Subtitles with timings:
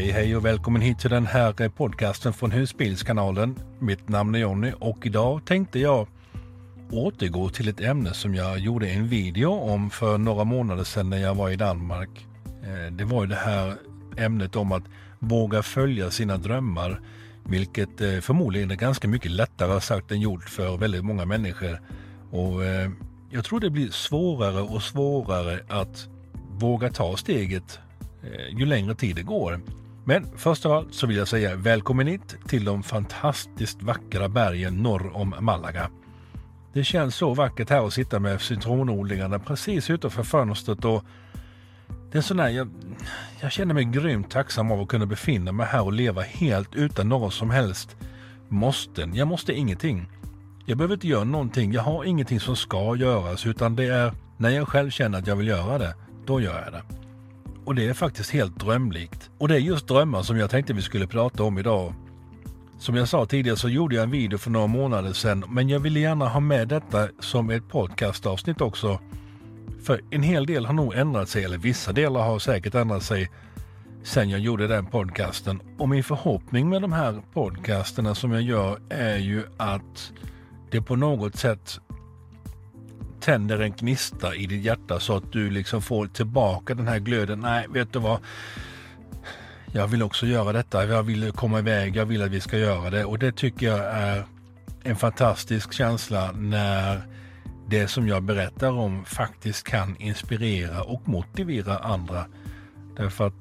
[0.00, 3.58] Hej hej och välkommen hit till den här eh, podcasten från Husbilskanalen.
[3.78, 6.06] Mitt namn är Jonny och idag tänkte jag
[6.90, 11.16] återgå till ett ämne som jag gjorde en video om för några månader sedan när
[11.16, 12.26] jag var i Danmark.
[12.62, 13.74] Eh, det var ju det här
[14.16, 14.82] ämnet om att
[15.18, 17.00] våga följa sina drömmar,
[17.44, 21.80] vilket eh, förmodligen är ganska mycket lättare sagt än gjort för väldigt många människor.
[22.30, 22.62] Och
[23.30, 26.08] jag tror det blir svårare och svårare att
[26.50, 27.78] våga ta steget
[28.50, 29.60] ju längre tid det går.
[30.04, 34.76] Men först av allt så vill jag säga välkommen hit till de fantastiskt vackra bergen
[34.76, 35.90] norr om Malaga.
[36.72, 41.04] Det känns så vackert här att sitta med citronodlingarna precis utanför fönstret och
[42.12, 42.70] det är sån där, jag,
[43.40, 47.08] jag känner mig grymt tacksam av att kunna befinna mig här och leva helt utan
[47.08, 47.96] någon som helst
[48.48, 49.14] måsten.
[49.14, 50.10] Jag måste ingenting.
[50.66, 51.72] Jag behöver inte göra någonting.
[51.72, 55.36] Jag har ingenting som ska göras utan det är när jag själv känner att jag
[55.36, 55.94] vill göra det,
[56.26, 56.99] då gör jag det.
[57.70, 59.30] Och det är faktiskt helt drömlikt.
[59.38, 61.94] Och det är just drömmar som jag tänkte vi skulle prata om idag.
[62.78, 65.80] Som jag sa tidigare så gjorde jag en video för några månader sedan, men jag
[65.80, 69.00] ville gärna ha med detta som ett podcastavsnitt också.
[69.82, 73.30] För en hel del har nog ändrat sig, eller vissa delar har säkert ändrat sig
[74.02, 75.62] sen jag gjorde den podcasten.
[75.78, 80.12] Och min förhoppning med de här podcasterna som jag gör är ju att
[80.70, 81.80] det på något sätt
[83.20, 87.40] tänder en gnista i ditt hjärta så att du liksom får tillbaka den här glöden.
[87.40, 88.18] Nej, vet du vad?
[89.72, 90.86] Jag vill också göra detta.
[90.86, 91.96] Jag vill komma iväg.
[91.96, 94.24] Jag vill att vi ska göra det och det tycker jag är
[94.82, 97.02] en fantastisk känsla när
[97.68, 102.26] det som jag berättar om faktiskt kan inspirera och motivera andra.
[102.96, 103.34] Därför att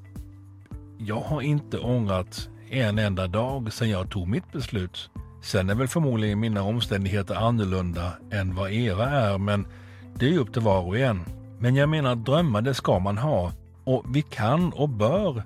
[0.97, 5.09] jag har inte ångrat en enda dag sedan jag tog mitt beslut.
[5.41, 9.67] Sen är väl förmodligen mina omständigheter annorlunda än vad era är, men
[10.15, 11.21] det är upp till var och en.
[11.59, 13.51] Men jag menar drömmar det ska man ha
[13.83, 15.43] och vi kan och bör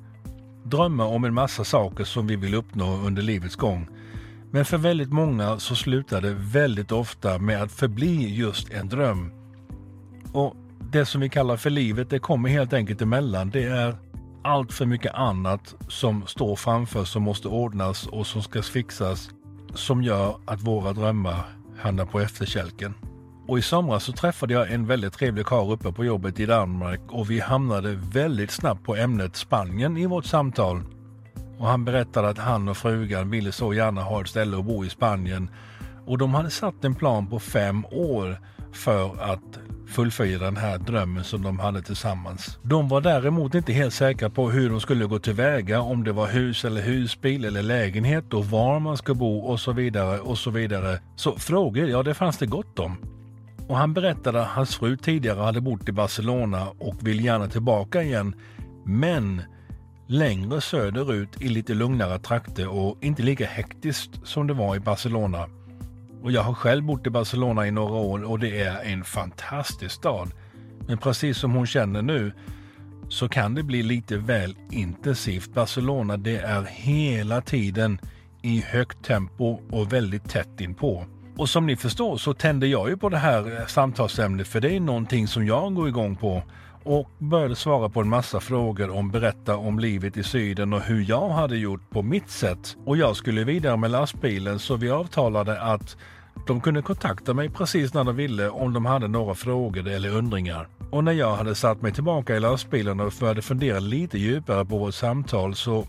[0.63, 3.87] drömma om en massa saker som vi vill uppnå under livets gång.
[4.51, 9.31] Men för väldigt många så slutar det väldigt ofta med att förbli just en dröm.
[10.33, 10.55] Och
[10.91, 13.49] det som vi kallar för livet, det kommer helt enkelt emellan.
[13.49, 13.95] Det är
[14.43, 19.29] allt för mycket annat som står framför som måste ordnas och som ska fixas
[19.73, 21.45] som gör att våra drömmar
[21.77, 22.93] hamnar på efterkälken.
[23.47, 27.01] Och i somras så träffade jag en väldigt trevlig karl uppe på jobbet i Danmark
[27.09, 30.81] och vi hamnade väldigt snabbt på ämnet Spanien i vårt samtal.
[31.57, 34.85] Och han berättade att han och frugan ville så gärna ha ett ställe att bo
[34.85, 35.49] i Spanien
[36.05, 38.39] och de hade satt en plan på fem år
[38.71, 39.59] för att
[39.93, 42.59] fullfölja den här drömmen som de hade tillsammans.
[42.63, 46.27] De var däremot inte helt säkra på hur de skulle gå tillväga, om det var
[46.27, 50.51] hus eller husbil eller lägenhet och var man ska bo och så vidare och så
[50.51, 50.99] vidare.
[51.15, 52.97] Så frågor, ja det fanns det gott om.
[53.67, 58.03] Och han berättade att hans fru tidigare hade bott i Barcelona och vill gärna tillbaka
[58.03, 58.35] igen.
[58.85, 59.41] Men
[60.07, 65.47] längre söderut i lite lugnare trakter och inte lika hektiskt som det var i Barcelona.
[66.23, 69.95] Och jag har själv bott i Barcelona i några år och det är en fantastisk
[69.95, 70.31] stad.
[70.87, 72.31] Men precis som hon känner nu
[73.09, 75.53] så kan det bli lite väl intensivt.
[75.53, 77.99] Barcelona det är hela tiden
[78.41, 81.05] i högt tempo och väldigt tätt inpå.
[81.37, 84.79] Och som ni förstår så tänder jag ju på det här samtalsämnet för det är
[84.79, 86.43] någonting som jag går igång på
[86.85, 91.09] och började svara på en massa frågor om berätta om livet i Syden och hur
[91.09, 92.77] jag hade gjort på mitt sätt.
[92.85, 95.97] Och jag skulle vidare med lastbilen så vi avtalade att
[96.47, 100.67] de kunde kontakta mig precis när de ville om de hade några frågor eller undringar.
[100.91, 104.77] Och när jag hade satt mig tillbaka i lastbilen och började fundera lite djupare på
[104.77, 105.87] vårt samtal så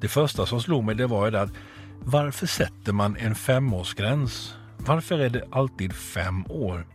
[0.00, 1.52] det första som slog mig det var ju det att
[2.00, 4.54] varför sätter man en femårsgräns?
[4.76, 6.86] Varför är det alltid fem år?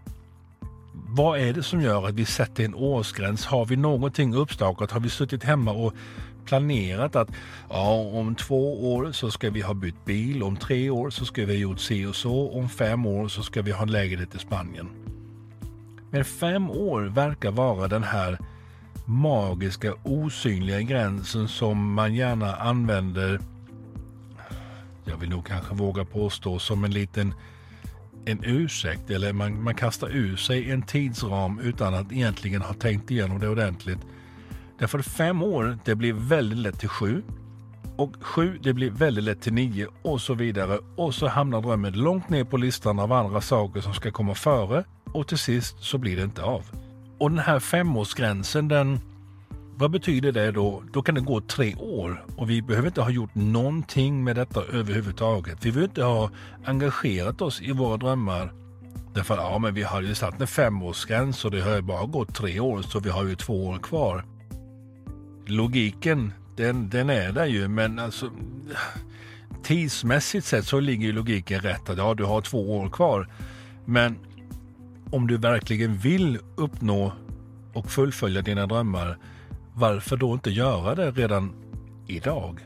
[1.14, 3.46] Vad är det som gör att vi sätter en årsgräns?
[3.46, 4.92] Har vi någonting uppstakat?
[4.92, 5.94] Har vi suttit hemma och
[6.46, 7.30] planerat att
[7.70, 11.46] ja, om två år så ska vi ha bytt bil, om tre år så ska
[11.46, 14.36] vi ha gjort si och så, om fem år så ska vi ha en lägenhet
[14.36, 14.90] i Spanien.
[16.12, 18.38] Men fem år verkar vara den här
[19.06, 23.40] magiska osynliga gränsen som man gärna använder,
[25.06, 27.34] jag vill nog kanske våga påstå som en liten
[28.26, 33.12] en ursäkt eller man, man kastar ur sig en tidsram utan att egentligen ha tänkt
[33.12, 34.00] igenom det ordentligt.
[34.80, 37.24] Därför fem år, det blir väldigt lätt till sju.
[37.96, 40.80] Och sju, det blir väldigt lätt till nio och så vidare.
[40.96, 44.84] Och så hamnar drömmen långt ner på listan av andra saker som ska komma före.
[45.06, 46.64] Och till sist så blir det inte av.
[47.18, 49.00] Och den här femårsgränsen, den
[49.82, 50.84] vad betyder det då?
[50.94, 54.64] Då kan det gå tre år och vi behöver inte ha gjort någonting med detta
[54.64, 55.58] överhuvudtaget.
[55.66, 56.30] Vi behöver inte ha
[56.66, 58.54] engagerat oss i våra drömmar.
[59.14, 62.06] Därför att ja, men vi har ju satt en femårsgräns och det har ju bara
[62.06, 64.26] gått tre år så vi har ju två år kvar.
[65.46, 68.32] Logiken den, den är där ju, men alltså
[69.64, 73.30] tidsmässigt sett så ligger ju logiken rätt att ja, du har två år kvar.
[73.86, 74.20] Men
[75.12, 77.14] om du verkligen vill uppnå
[77.74, 79.18] och fullfölja dina drömmar,
[79.74, 81.54] varför då inte göra det redan
[82.08, 82.60] idag?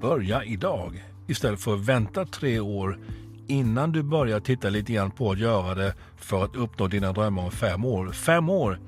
[0.00, 2.98] Börja idag istället för att vänta tre år
[3.46, 7.42] innan du börjar titta lite grann på att göra det för att uppnå dina drömmar
[7.42, 8.12] om fem år.
[8.12, 8.78] Fem år,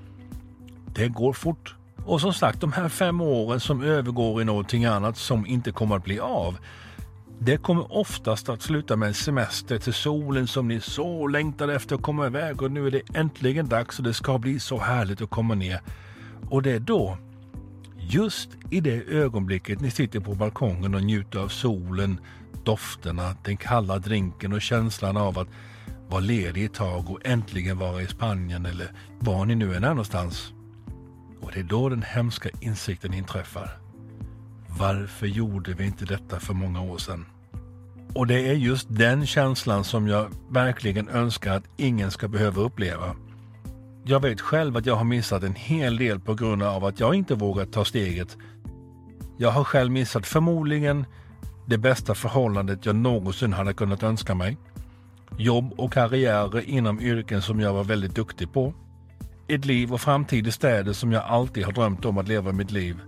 [0.94, 1.74] det går fort.
[2.06, 5.96] Och som sagt, de här fem åren som övergår i någonting annat som inte kommer
[5.96, 6.58] att bli av.
[7.38, 11.96] Det kommer oftast att sluta med en semester till solen som ni så längtade efter
[11.96, 15.22] att komma iväg och nu är det äntligen dags och det ska bli så härligt
[15.22, 15.80] att komma ner.
[16.50, 17.18] Och det är då,
[18.14, 22.20] just i det ögonblicket ni sitter på balkongen och njuter av solen,
[22.64, 25.48] dofterna, den kalla drinken och känslan av att
[26.08, 29.88] vara ledig ett tag och äntligen vara i Spanien eller var ni nu än är
[29.88, 30.52] någonstans.
[31.40, 33.78] Och det är då den hemska insikten inträffar.
[34.68, 37.26] Varför gjorde vi inte detta för många år sedan?
[38.14, 43.16] Och det är just den känslan som jag verkligen önskar att ingen ska behöva uppleva.
[44.06, 47.14] Jag vet själv att jag har missat en hel del på grund av att jag
[47.14, 48.36] inte vågat ta steget.
[49.36, 51.06] Jag har själv missat förmodligen
[51.66, 54.58] det bästa förhållandet jag någonsin hade kunnat önska mig.
[55.38, 58.74] Jobb och karriärer inom yrken som jag var väldigt duktig på.
[59.48, 62.70] Ett liv och framtid i städer som jag alltid har drömt om att leva mitt
[62.70, 63.00] liv.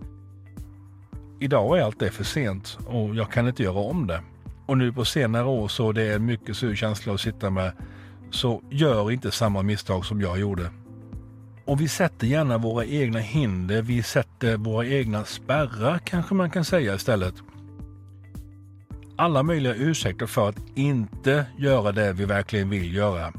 [1.40, 4.20] Idag är allt det för sent och jag kan inte göra om det.
[4.66, 7.72] Och nu på senare år så det är en mycket sur känsla att sitta med.
[8.30, 10.70] Så gör inte samma misstag som jag gjorde.
[11.66, 16.64] Och vi sätter gärna våra egna hinder, vi sätter våra egna spärrar kanske man kan
[16.64, 17.34] säga istället.
[19.16, 23.32] Alla möjliga ursäkter för att inte göra det vi verkligen vill göra.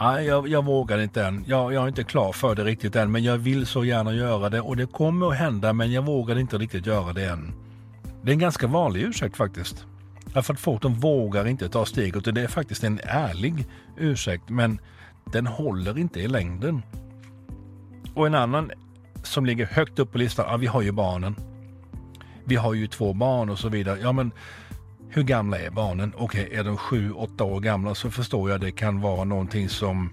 [0.00, 1.44] Nej, jag, jag vågar inte än.
[1.46, 4.48] Jag, jag är inte klar för det riktigt än, men jag vill så gärna göra
[4.48, 7.52] det och det kommer att hända, men jag vågar inte riktigt göra det än.
[8.22, 9.86] Det är en ganska vanlig ursäkt faktiskt.
[10.34, 13.66] Därför att folk de vågar inte ta steget och det är faktiskt en ärlig
[13.96, 14.78] ursäkt, men
[15.24, 16.82] den håller inte i längden.
[18.14, 18.70] Och en annan
[19.22, 21.36] som ligger högt upp på listan, ja, vi har ju barnen.
[22.44, 23.98] Vi har ju två barn och så vidare.
[24.02, 24.32] Ja, men
[25.08, 26.12] hur gamla är barnen?
[26.16, 29.68] Okej, okay, är de sju, åtta år gamla så förstår jag det kan vara någonting
[29.68, 30.10] som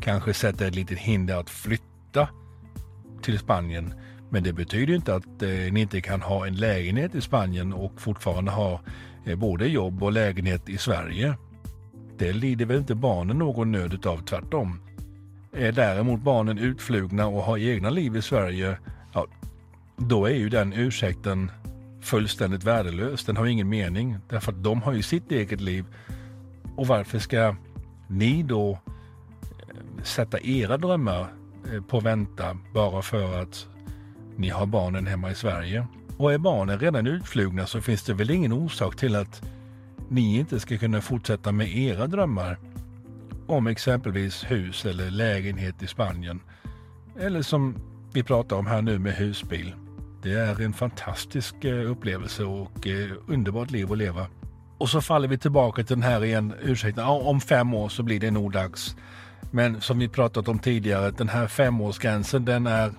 [0.00, 2.28] kanske sätter ett litet hinder att flytta
[3.22, 3.94] till Spanien.
[4.30, 8.00] Men det betyder inte att eh, ni inte kan ha en lägenhet i Spanien och
[8.00, 8.80] fortfarande ha
[9.26, 11.34] eh, både jobb och lägenhet i Sverige.
[12.18, 14.80] Det lider väl inte barnen någon nöd av, tvärtom.
[15.52, 18.78] Är däremot barnen utflugna och har egna liv i Sverige,
[19.12, 19.26] ja,
[19.96, 21.50] då är ju den ursäkten
[22.00, 23.24] fullständigt värdelös.
[23.24, 25.84] Den har ingen mening därför att de har ju sitt eget liv.
[26.76, 27.56] Och varför ska
[28.08, 28.78] ni då eh,
[30.02, 31.26] sätta era drömmar
[31.72, 33.66] eh, på vänta bara för att
[34.36, 35.86] ni har barnen hemma i Sverige?
[36.16, 39.42] Och är barnen redan utflugna så finns det väl ingen orsak till att
[40.08, 42.58] ni inte ska kunna fortsätta med era drömmar
[43.46, 46.40] om exempelvis hus eller lägenhet i Spanien.
[47.18, 47.78] Eller som
[48.12, 49.74] vi pratar om här nu med husbil.
[50.22, 54.26] Det är en fantastisk eh, upplevelse och eh, underbart liv att leva.
[54.78, 58.20] Och så faller vi tillbaka till den här igen, ursäkta, om fem år så blir
[58.20, 58.96] det nog dags.
[59.50, 62.92] Men som vi pratat om tidigare, den här femårsgränsen, den är,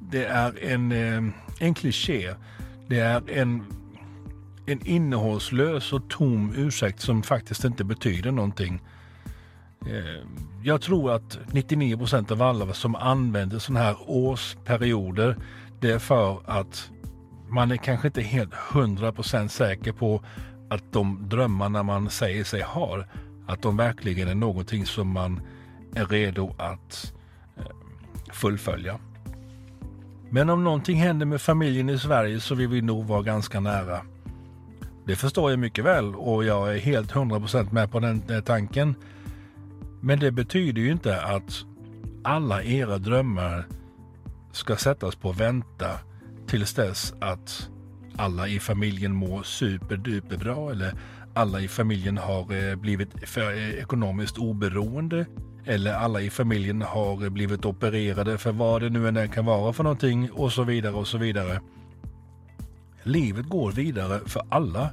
[0.00, 2.34] det är en, eh, en kliché.
[2.88, 3.64] Det är en,
[4.66, 8.82] en innehållslös och tom ursäkt som faktiskt inte betyder någonting.
[9.86, 10.26] Eh,
[10.62, 15.36] jag tror att 99 procent av alla som använder sådana här årsperioder
[15.80, 16.90] det är för att
[17.48, 20.24] man är kanske inte helt hundra procent säker på
[20.70, 23.04] att de drömmarna man säger sig ha,
[23.46, 25.40] att de verkligen är någonting som man
[25.94, 27.12] är redo att
[27.56, 27.64] eh,
[28.32, 28.98] fullfölja.
[30.30, 34.00] Men om någonting händer med familjen i Sverige så vill vi nog vara ganska nära.
[35.06, 38.42] Det förstår jag mycket väl och jag är helt hundra procent med på den, den
[38.42, 38.94] tanken.
[40.00, 41.64] Men det betyder ju inte att
[42.24, 43.66] alla era drömmar
[44.52, 45.90] ska sättas på vänta
[46.46, 47.70] tills dess att
[48.16, 50.94] alla i familjen mår superduper bra eller
[51.34, 55.26] alla i familjen har eh, blivit för eh, ekonomiskt oberoende
[55.64, 59.72] eller alla i familjen har eh, blivit opererade för vad det nu än kan vara
[59.72, 61.60] för någonting och så vidare och så vidare.
[63.06, 64.90] Livet går vidare för alla.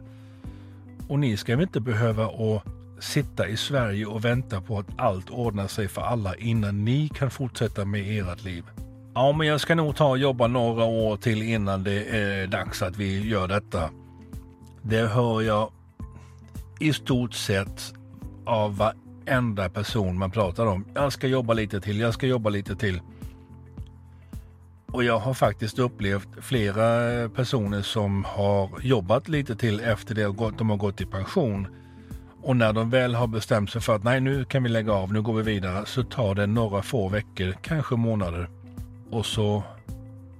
[1.07, 2.63] Och ni ska väl inte behöva att
[2.99, 7.31] sitta i Sverige och vänta på att allt ordnar sig för alla innan ni kan
[7.31, 8.63] fortsätta med ert liv.
[9.13, 12.81] Ja, men jag ska nog ta och jobba några år till innan det är dags
[12.81, 13.89] att vi gör detta.
[14.81, 15.71] Det hör jag
[16.79, 17.93] i stort sett
[18.45, 20.85] av varenda person man pratar om.
[20.93, 23.01] Jag ska jobba lite till, jag ska jobba lite till.
[24.93, 30.57] Och jag har faktiskt upplevt flera personer som har jobbat lite till efter det att
[30.57, 31.67] de har gått i pension.
[32.41, 35.13] Och när de väl har bestämt sig för att nej, nu kan vi lägga av,
[35.13, 38.49] nu går vi vidare, så tar det några få veckor, kanske månader.
[39.09, 39.63] Och så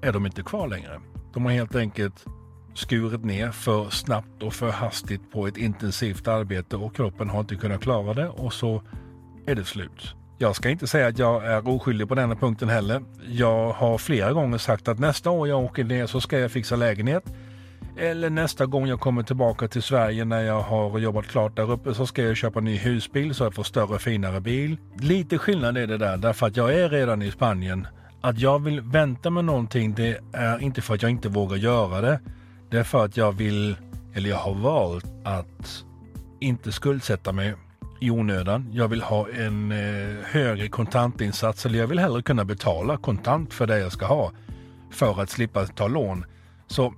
[0.01, 1.01] är de inte kvar längre.
[1.33, 2.25] De har helt enkelt
[2.73, 7.55] skurit ner för snabbt och för hastigt på ett intensivt arbete och kroppen har inte
[7.55, 8.83] kunnat klara det och så
[9.45, 10.15] är det slut.
[10.43, 13.03] Jag ska inte säga att jag är oskyldig på denna punkten heller.
[13.27, 16.75] Jag har flera gånger sagt att nästa år jag åker ner så ska jag fixa
[16.75, 17.23] lägenhet.
[17.97, 21.93] Eller nästa gång jag kommer tillbaka till Sverige när jag har jobbat klart där uppe
[21.93, 24.77] så ska jag köpa en ny husbil så jag får större finare bil.
[24.99, 27.87] Lite skillnad är det där därför att jag är redan i Spanien.
[28.21, 32.01] Att jag vill vänta med någonting det är inte för att jag inte vågar göra
[32.01, 32.19] det.
[32.69, 33.75] Det är för att jag vill,
[34.13, 35.83] eller jag har valt att
[36.39, 37.53] inte skuldsätta mig
[38.03, 38.69] i onödan.
[38.73, 43.67] Jag vill ha en eh, högre kontantinsats eller jag vill hellre kunna betala kontant för
[43.67, 44.31] det jag ska ha
[44.91, 46.25] för att slippa ta lån.
[46.67, 46.93] Så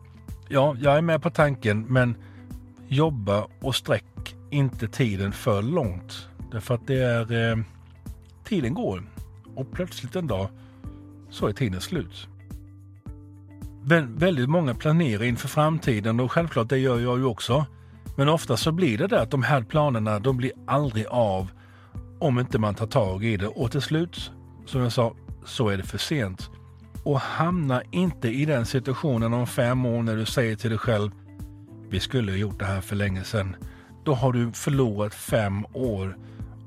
[0.50, 2.16] ja, jag är med på tanken men
[2.88, 6.30] jobba och sträck inte tiden för långt.
[6.52, 7.58] Därför att det är eh,
[8.44, 9.04] tiden går
[9.56, 10.50] och plötsligt en dag
[11.30, 12.28] så är tiden slut.
[13.84, 17.66] Vä väldigt många planerar inför framtiden och självklart det gör jag ju också.
[18.16, 21.52] Men ofta så blir det där att de här planerna de blir aldrig av
[22.20, 24.32] om inte man tar tag i det och till slut,
[24.66, 26.50] som jag sa, så är det för sent.
[27.04, 31.12] Och hamna inte i den situationen om fem år när du säger till dig själv
[31.90, 33.56] vi skulle ha gjort det här för länge sedan.
[34.04, 36.18] Då har du förlorat fem år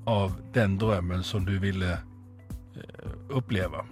[0.05, 3.85] av den drömmen som du ville eh, uppleva.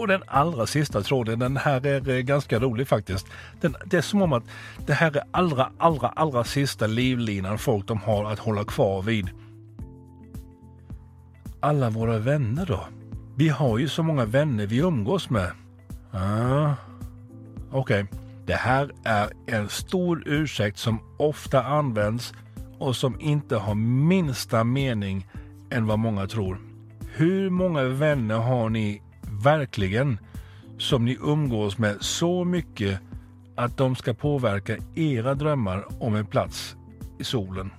[0.00, 3.26] Och den allra sista tråden, den här är eh, ganska rolig faktiskt.
[3.60, 4.44] Den, det är som om att
[4.86, 9.30] det här är allra, allra, allra sista livlinan folk de har att hålla kvar vid.
[11.60, 12.80] Alla våra vänner då?
[13.36, 15.50] Vi har ju så många vänner vi umgås med.
[16.12, 16.74] Ah,
[17.70, 18.18] Okej, okay.
[18.46, 22.34] det här är en stor ursäkt som ofta används
[22.78, 25.26] och som inte har minsta mening
[25.70, 26.58] än vad många tror.
[27.12, 29.02] Hur många vänner har ni
[29.42, 30.18] verkligen
[30.78, 33.00] som ni umgås med så mycket
[33.56, 36.76] att de ska påverka era drömmar om en plats
[37.18, 37.70] i solen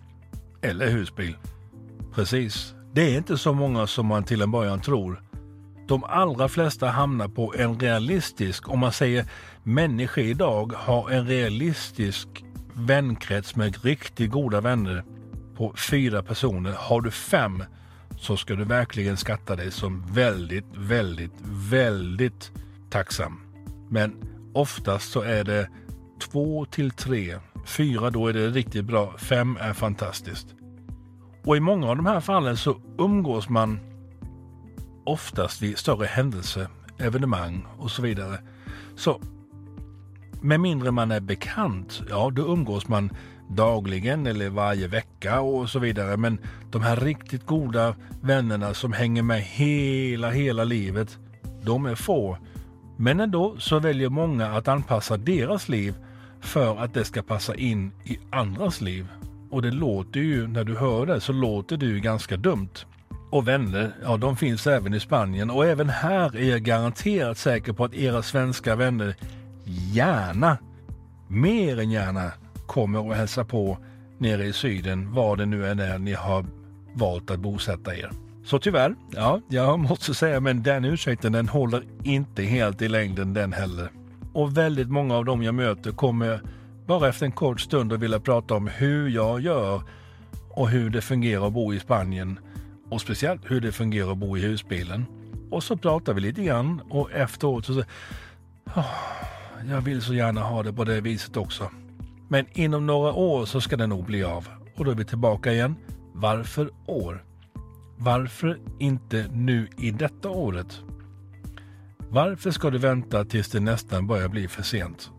[0.62, 1.36] eller husbil.
[2.16, 5.24] Precis, det är inte så många som man till en början tror.
[5.88, 9.26] De allra flesta hamnar på en realistisk, om man säger
[9.64, 12.28] människor idag har en realistisk
[12.74, 15.04] vänkrets med riktigt goda vänner
[15.58, 16.72] på fyra personer.
[16.72, 17.64] Har du fem
[18.22, 21.34] så ska du verkligen skatta dig som väldigt, väldigt,
[21.70, 22.52] väldigt
[22.90, 23.42] tacksam.
[23.90, 24.16] Men
[24.54, 25.70] oftast så är det
[26.20, 27.40] två till tre.
[27.66, 29.18] Fyra då är det riktigt bra.
[29.18, 30.48] Fem är fantastiskt.
[31.44, 33.80] Och i många av de här fallen så umgås man
[35.06, 38.38] oftast vid större händelser, evenemang och så vidare.
[38.96, 39.22] Så
[40.42, 43.12] med mindre man är bekant, ja då umgås man
[43.56, 46.18] dagligen eller varje vecka och så vidare.
[46.18, 46.38] Men
[46.72, 51.18] de här riktigt goda vännerna som hänger med hela, hela livet,
[51.64, 52.38] de är få.
[52.98, 55.96] Men ändå så väljer många att anpassa deras liv
[56.42, 59.08] för att det ska passa in i andras liv.
[59.50, 62.86] Och det låter ju, när du hör det, så låter det ju ganska dumt.
[63.30, 67.74] Och vänner, ja de finns även i Spanien och även här är jag garanterat säker
[67.74, 69.16] på att era svenska vänner
[69.94, 70.58] gärna,
[71.28, 72.32] mer än gärna,
[72.72, 73.78] kommer och hälsar på
[74.18, 76.46] nere i syden, var det nu än är ni har
[76.94, 78.12] valt att bosätta er.
[78.46, 83.34] Så tyvärr, ja, jag måste säga, men den ursäkten den håller inte helt i längden
[83.34, 83.92] den heller.
[84.34, 86.42] Och väldigt många av dem jag möter kommer
[86.88, 89.82] bara efter en kort stund att vilja prata om hur jag gör
[90.50, 92.40] och hur det fungerar att bo i Spanien
[92.90, 95.06] och speciellt hur det fungerar att bo i husbilen.
[95.50, 97.88] Och så pratar vi lite grann och efteråt så säger
[98.76, 98.86] oh,
[99.70, 101.70] jag vill så gärna ha det på det viset också.
[102.32, 104.48] Men inom några år så ska det nog bli av.
[104.76, 105.76] Och då är vi tillbaka igen.
[106.14, 107.24] Varför år?
[107.98, 110.80] Varför inte nu i detta året?
[111.98, 115.12] Varför ska du vänta tills det nästan börjar bli för sent?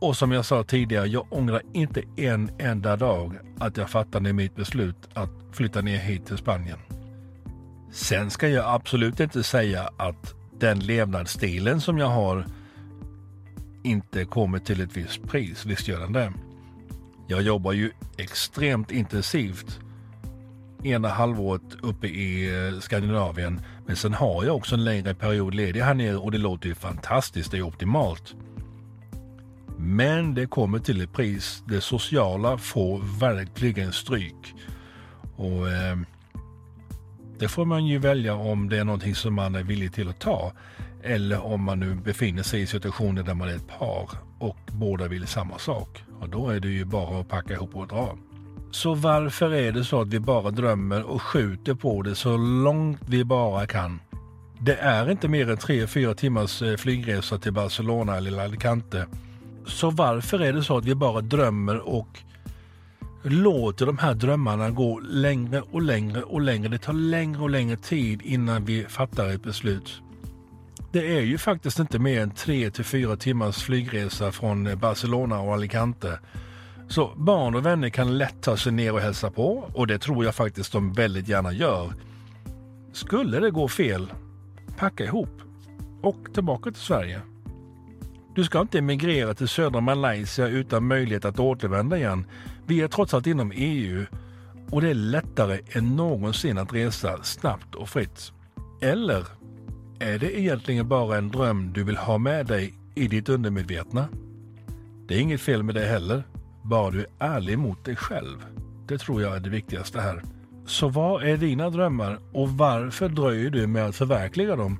[0.00, 4.56] Och som jag sa tidigare, jag ångrar inte en enda dag att jag fattade mitt
[4.56, 6.78] beslut att flytta ner hit till Spanien.
[7.92, 12.46] Sen ska jag absolut inte säga att den levnadsstilen som jag har
[13.84, 15.66] inte kommer till ett visst pris.
[15.66, 16.32] Visst gör den det.
[17.26, 19.80] Jag jobbar ju extremt intensivt
[20.84, 23.60] ena halvåret uppe i eh, Skandinavien.
[23.86, 26.74] Men sen har jag också en längre period ledig här nere och det låter ju
[26.74, 27.50] fantastiskt.
[27.50, 28.34] Det är optimalt.
[29.78, 31.62] Men det kommer till ett pris.
[31.68, 34.54] Det sociala får verkligen stryk.
[35.36, 35.96] Och eh,
[37.38, 40.20] Det får man ju välja om det är någonting som man är villig till att
[40.20, 40.52] ta.
[41.02, 45.08] Eller om man nu befinner sig i situationer där man är ett par och båda
[45.08, 46.05] vill samma sak.
[46.20, 48.16] Och då är det ju bara att packa ihop och dra.
[48.70, 53.00] Så varför är det så att vi bara drömmer och skjuter på det så långt
[53.06, 54.00] vi bara kan?
[54.60, 59.06] Det är inte mer än 3-4 timmars eh, flygresa till Barcelona eller Alicante.
[59.66, 62.18] Så varför är det så att vi bara drömmer och
[63.22, 66.68] låter de här drömmarna gå längre och längre och längre.
[66.68, 70.02] Det tar längre och längre tid innan vi fattar ett beslut.
[70.92, 75.52] Det är ju faktiskt inte mer än 3 till 4 timmars flygresa från Barcelona och
[75.52, 76.18] Alicante.
[76.88, 80.24] Så barn och vänner kan lätt ta sig ner och hälsa på och det tror
[80.24, 81.92] jag faktiskt de väldigt gärna gör.
[82.92, 84.12] Skulle det gå fel,
[84.76, 85.40] packa ihop
[86.02, 87.20] och tillbaka till Sverige.
[88.34, 92.26] Du ska inte emigrera till södra Malaysia utan möjlighet att återvända igen.
[92.66, 94.06] Vi är trots allt inom EU
[94.70, 98.32] och det är lättare än någonsin att resa snabbt och fritt.
[98.80, 99.24] Eller
[99.98, 104.08] är det egentligen bara en dröm du vill ha med dig i ditt undermedvetna?
[105.08, 106.22] Det är inget fel med det heller,
[106.62, 108.46] bara du är ärlig mot dig själv.
[108.86, 110.22] Det tror jag är det viktigaste här.
[110.66, 114.78] Så vad är dina drömmar och varför dröjer du med att förverkliga dem?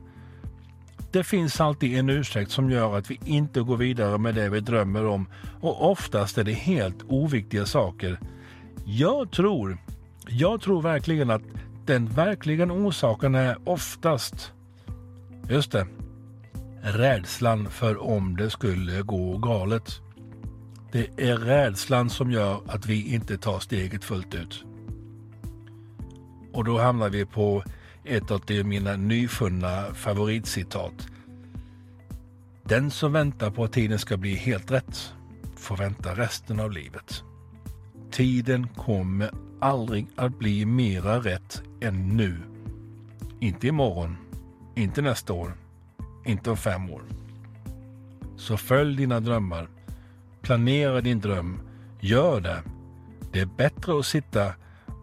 [1.12, 4.60] Det finns alltid en ursäkt som gör att vi inte går vidare med det vi
[4.60, 5.26] drömmer om
[5.60, 8.20] och oftast är det helt oviktiga saker.
[8.84, 9.78] Jag tror,
[10.28, 11.42] jag tror verkligen att
[11.86, 14.52] den verkligen orsaken är oftast,
[15.48, 15.86] just det,
[16.82, 20.00] rädslan för om det skulle gå galet.
[20.92, 24.64] Det är rädslan som gör att vi inte tar steget fullt ut.
[26.52, 27.64] Och då hamnar vi på
[28.04, 31.08] ett av mina nyfunna favoritcitat.
[32.62, 35.12] Den som väntar på att tiden ska bli helt rätt
[35.56, 37.22] får vänta resten av livet.
[38.10, 39.30] Tiden kommer
[39.60, 42.36] aldrig att bli mera rätt än nu.
[43.40, 44.16] Inte imorgon,
[44.76, 45.52] inte nästa år,
[46.24, 47.02] inte om fem år.
[48.36, 49.68] Så följ dina drömmar.
[50.42, 51.60] Planera din dröm.
[52.00, 52.62] Gör det.
[53.32, 54.52] Det är bättre att sitta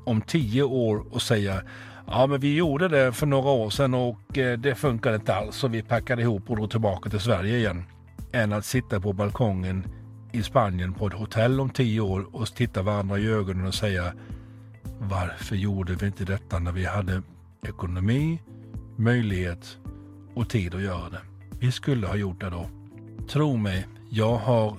[0.05, 1.61] om tio år och säga
[2.07, 5.55] Ja, men vi gjorde det för några år sedan och eh, det funkade inte alls
[5.55, 7.83] så vi packade ihop och drog tillbaka till Sverige igen.
[8.31, 9.87] Än att sitta på balkongen
[10.31, 14.13] i Spanien på ett hotell om tio år och titta varandra i ögonen och säga
[14.99, 17.21] varför gjorde vi inte detta när vi hade
[17.67, 18.39] ekonomi,
[18.95, 19.77] möjlighet
[20.33, 21.21] och tid att göra det?
[21.59, 22.69] Vi skulle ha gjort det då.
[23.27, 24.77] Tro mig, jag har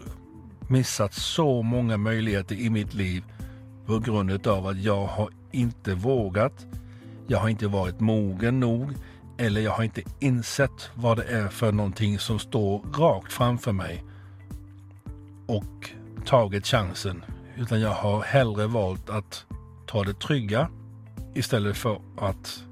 [0.68, 3.24] missat så många möjligheter i mitt liv
[3.86, 6.66] på grund av att jag har inte vågat
[7.26, 8.92] jag har inte varit mogen nog
[9.38, 14.04] eller jag har inte insett vad det är för någonting som står rakt framför mig
[15.46, 15.90] och
[16.24, 17.24] tagit chansen.
[17.56, 19.46] Utan jag har hellre valt att
[19.86, 20.68] ta det trygga
[21.34, 22.64] istället för att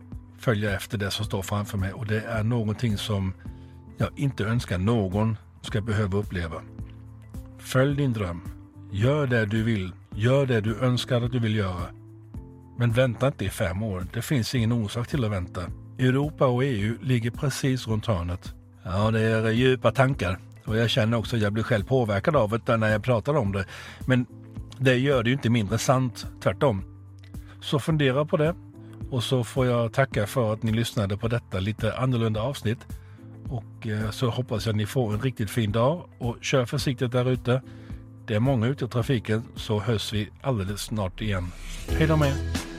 [0.43, 1.93] följa efter det som står framför mig.
[1.93, 3.35] Och det är någonting som
[3.97, 6.63] jag inte önskar någon ska behöva uppleva.
[7.59, 8.43] Följ din dröm.
[8.91, 9.93] Gör det du vill.
[10.15, 11.87] Gör det du önskar att du vill göra.
[12.79, 14.07] Men vänta inte i fem år.
[14.13, 15.63] Det finns ingen orsak till att vänta.
[15.99, 18.55] Europa och EU ligger precis runt hörnet.
[18.83, 20.39] Ja, det är djupa tankar.
[20.65, 23.53] Och jag känner också att jag blir själv påverkad av det när jag pratar om
[23.53, 23.65] det.
[24.07, 24.27] Men
[24.79, 26.85] det gör det ju inte mindre sant, tvärtom.
[27.61, 28.55] Så fundera på det.
[29.13, 32.79] Och så får jag tacka för att ni lyssnade på detta lite annorlunda avsnitt.
[33.49, 37.13] Och eh, så hoppas jag att ni får en riktigt fin dag och kör försiktigt
[37.13, 37.63] där ute.
[38.27, 41.53] Det är många ute i trafiken så hörs vi alldeles snart igen.
[41.89, 42.72] Hej då med er!